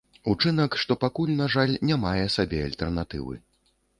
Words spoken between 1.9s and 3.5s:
мае сабе альтэрнатывы.